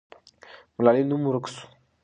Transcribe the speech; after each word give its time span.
ملالۍ 0.77 1.03
نوم 1.09 1.21
ورک 1.27 1.45
سو. 1.53 1.63